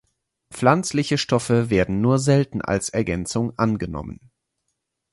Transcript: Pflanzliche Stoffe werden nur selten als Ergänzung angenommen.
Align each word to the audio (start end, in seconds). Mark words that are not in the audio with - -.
Pflanzliche 0.49 1.19
Stoffe 1.19 1.69
werden 1.69 2.01
nur 2.01 2.17
selten 2.17 2.63
als 2.63 2.89
Ergänzung 2.89 3.55
angenommen. 3.59 4.31